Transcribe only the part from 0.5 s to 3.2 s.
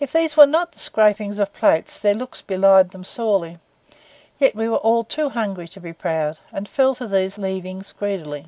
the scrapings of plates their looks belied them